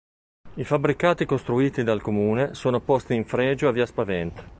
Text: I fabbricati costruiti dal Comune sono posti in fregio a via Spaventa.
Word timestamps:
I 0.55 0.63
fabbricati 0.63 1.27
costruiti 1.27 1.83
dal 1.83 2.01
Comune 2.01 2.55
sono 2.55 2.79
posti 2.79 3.13
in 3.13 3.23
fregio 3.23 3.67
a 3.67 3.71
via 3.71 3.85
Spaventa. 3.85 4.49